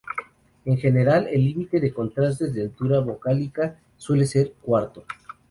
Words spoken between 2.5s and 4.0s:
de altura vocálica